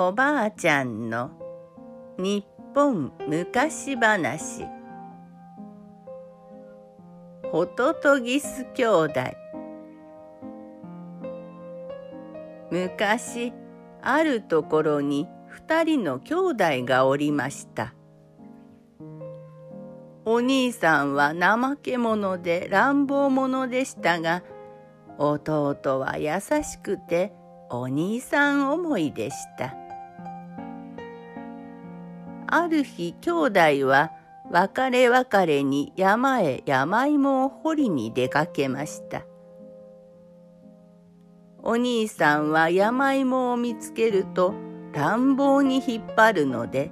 [0.00, 1.32] おばあちゃんの
[2.18, 4.64] 日本昔話。
[7.50, 9.20] ホトトギス兄弟。
[12.70, 13.52] 昔
[14.00, 16.54] あるところに二人の兄弟
[16.84, 17.92] がおりました。
[20.24, 24.44] お兄さんは怠け者で乱暴者でしたが
[25.18, 27.32] 弟は優しくて
[27.68, 29.87] お兄さん思いでした。
[32.50, 34.12] ある日兄弟は
[34.50, 39.22] 別れ別れに山へ山芋を掘りに出かけました。
[41.62, 44.54] お兄さんは山芋を見つけると
[44.94, 46.90] 乱暴に引っ張るので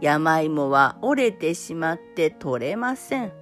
[0.00, 3.32] 山芋は折れてしまって取れません。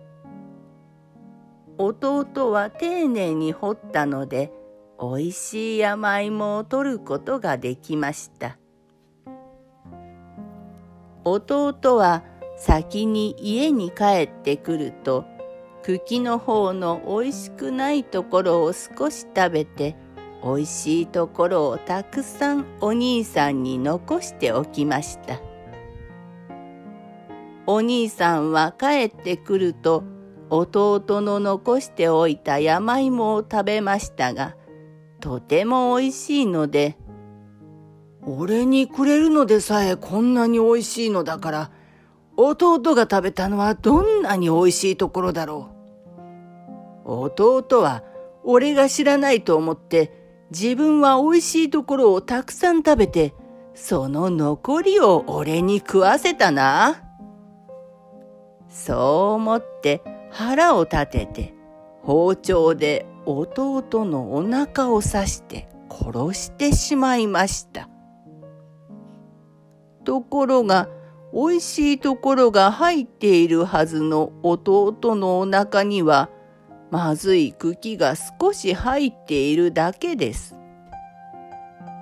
[1.79, 4.53] 弟は丁寧に掘ったので
[4.99, 8.57] おいしい山芋を取ることができました。
[11.29, 12.23] 弟は
[12.57, 15.25] 先に家に帰ってくると
[15.83, 19.97] 茎の方のおいしくないところを少し食べて
[20.41, 25.41] おいしいところをたくさんお兄さんに残しておきました。
[27.67, 30.05] お兄さんは帰ってくると
[30.51, 34.55] 弟の残しておいた山芋を食べましたが
[35.19, 36.97] とてもおいしいので
[38.27, 41.71] 俺にくれるのでさえこんなに美味しいのだから、
[42.37, 45.71] 弟が食べたのはどんなに美味しいところだろ
[47.07, 47.13] う。
[47.29, 48.03] 弟は
[48.43, 50.13] 俺が知らないと思って
[50.51, 53.33] 自分は美味しいところをたくさん食べて、
[53.75, 57.05] その残りを俺に食わせたな。
[58.69, 58.99] そう
[59.35, 61.55] 思って腹を立てて
[62.03, 67.89] 包丁で弟のお腹を刺して殺してしまいました。
[70.07, 70.89] ところが、
[71.33, 76.31] おいしいところが入っているはずの弟のお腹には、
[76.91, 80.55] まずい茎が少し入っているだけです。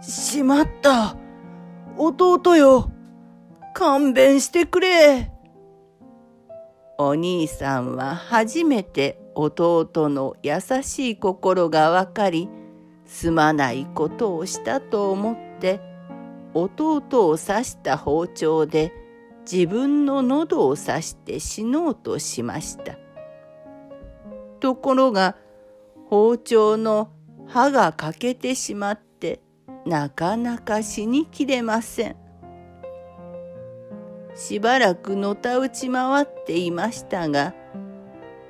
[0.02, 1.16] しまった。
[1.96, 2.90] 弟よ。
[3.72, 5.32] 勘弁してくれ。
[6.98, 12.48] お兄さんは初めて弟の優しい心がわかり、
[13.06, 15.93] すまないことをしたと思って
[16.54, 18.92] 弟を刺した包丁で
[19.50, 22.96] 自分の喉を刺して死のうとしました。
[24.60, 25.36] ところが
[26.08, 27.10] 包丁の
[27.46, 29.40] 刃が欠けてしまって
[29.84, 32.16] なかなか死にきれません。
[34.34, 37.54] しばらくのたうち回っていましたが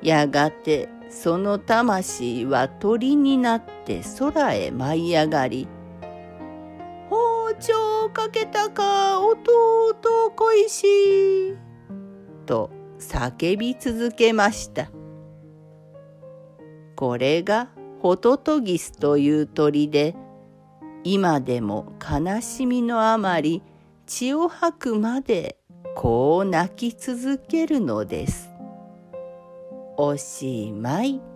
[0.03, 5.69] やがてその魂は鳥になって空へ舞い上がり
[7.61, 10.85] 丁かけたか弟恋し
[11.51, 11.57] い」
[12.47, 14.91] と叫び続けました
[16.97, 17.71] これが
[18.01, 20.15] ホトトギスという鳥で
[21.05, 23.63] 今でも悲しみのあまり
[24.07, 25.59] 血を吐くまで
[25.95, 28.51] こう泣き続けるのです。
[29.97, 31.34] おしまい。